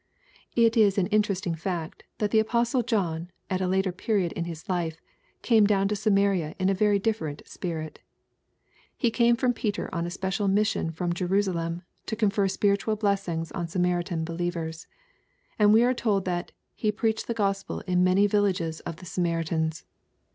It 0.55 0.75
is 0.75 0.97
an 0.97 1.05
interesting 1.13 1.53
fact, 1.53 2.05
that 2.17 2.31
the 2.31 2.39
apostle 2.39 2.81
John, 2.81 3.29
at 3.51 3.61
a 3.61 3.67
later 3.67 3.91
period 3.91 4.31
in 4.31 4.45
his 4.45 4.67
life, 4.67 4.99
came 5.43 5.67
down 5.67 5.87
to 5.89 5.95
Samaria 5.95 6.55
in 6.57 6.69
a 6.69 6.73
very 6.73 6.97
different 6.97 7.43
spirit. 7.45 7.99
He 8.97 9.11
came 9.11 9.37
with 9.39 9.53
Peter 9.55 9.93
on 9.93 10.07
a 10.07 10.09
special 10.09 10.47
missron 10.47 10.91
from 10.91 11.13
Jerusalem, 11.13 11.83
to 12.07 12.15
confer 12.15 12.47
spiritual 12.47 12.95
blessings 12.95 13.51
on 13.51 13.67
Samaritan 13.67 14.25
believers. 14.25 14.87
And 15.59 15.71
we 15.71 15.83
are 15.83 15.93
told 15.93 16.25
that 16.25 16.51
he 16.73 16.91
"preached 16.91 17.27
the 17.27 17.35
Gospel 17.35 17.81
in 17.81 18.03
many 18.03 18.25
villages 18.25 18.79
of 18.79 18.95
the 18.95 19.05
Samaritans." 19.05 19.85